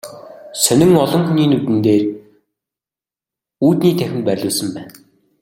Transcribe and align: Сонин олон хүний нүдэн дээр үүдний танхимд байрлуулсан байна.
Сонин 0.63 0.91
олон 1.03 1.23
хүний 1.25 1.47
нүдэн 1.49 1.77
дээр 1.85 2.03
үүдний 3.65 3.93
танхимд 3.99 4.25
байрлуулсан 4.27 4.69
байна. 4.75 4.91